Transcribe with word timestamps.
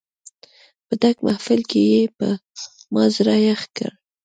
په 0.85 0.93
ډک 1.01 1.17
محفل 1.27 1.61
کې 1.69 1.81
یې 1.91 2.01
په 2.17 2.27
ما 2.93 3.03
زړه 3.15 3.35
یخ 3.47 3.61
کړ. 3.77 3.89